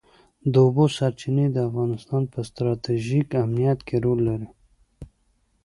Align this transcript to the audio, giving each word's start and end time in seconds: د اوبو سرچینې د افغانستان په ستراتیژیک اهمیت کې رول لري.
د 0.51 0.53
اوبو 0.65 0.85
سرچینې 0.97 1.45
د 1.51 1.57
افغانستان 1.69 2.23
په 2.33 2.39
ستراتیژیک 2.49 3.27
اهمیت 3.41 3.79
کې 3.87 3.95
رول 4.05 4.19
لري. 4.29 4.49